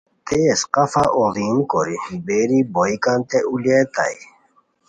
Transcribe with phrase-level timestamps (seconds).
[0.27, 4.19] تیز قفہ اوڑین کوری بیری بوئیکرانتے اولیتائے